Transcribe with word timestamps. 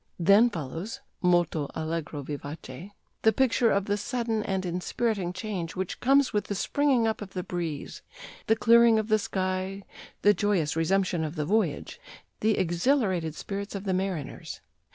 Then 0.17 0.49
follows 0.49 0.99
(Molto 1.21 1.67
allegro 1.75 2.23
vivace) 2.23 2.89
the 3.21 3.31
picture 3.31 3.69
of 3.69 3.85
the 3.85 3.97
sudden 3.97 4.41
and 4.41 4.65
inspiriting 4.65 5.31
change 5.31 5.75
which 5.75 5.99
comes 5.99 6.33
with 6.33 6.45
the 6.45 6.55
springing 6.55 7.05
up 7.07 7.21
of 7.21 7.33
the 7.33 7.43
breeze 7.43 8.01
the 8.47 8.55
clearing 8.55 8.97
of 8.97 9.09
the 9.09 9.19
sky, 9.19 9.83
the 10.23 10.33
joyous 10.33 10.75
resumption 10.75 11.23
of 11.23 11.35
the 11.35 11.45
voyage, 11.45 12.01
the 12.39 12.57
exhilarated 12.57 13.35
spirits 13.35 13.75
of 13.75 13.83
the 13.83 13.93
mariners. 13.93 14.61